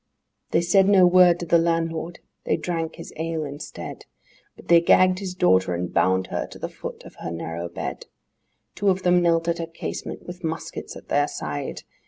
[0.01, 4.07] II They said no word to the landlord, they drank his ale instead,
[4.55, 8.07] But they gagged his daughter and bound her to the foot of her narrow bed;
[8.73, 11.83] Two of them knelt at her casement, with muskets at their side!